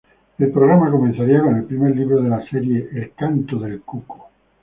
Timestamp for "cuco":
3.83-4.29